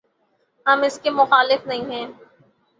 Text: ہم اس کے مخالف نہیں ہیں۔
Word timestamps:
ہم 0.65 0.81
اس 0.81 0.99
کے 0.99 1.09
مخالف 1.11 1.67
نہیں 1.67 1.91
ہیں۔ 1.91 2.05